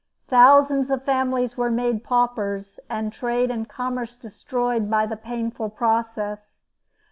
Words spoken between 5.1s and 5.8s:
painful